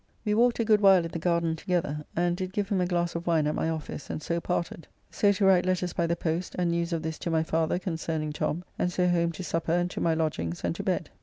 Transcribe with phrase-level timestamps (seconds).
[0.25, 3.13] We walked a good while in the garden together, and did give him a glass
[3.13, 4.87] of wine at my office, and so parted.
[5.11, 8.33] So to write letters by the post and news of this to my father concerning
[8.33, 11.11] Tom, and so home to supper and to my lodgings and to bed.